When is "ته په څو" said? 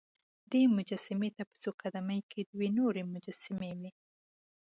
1.35-1.69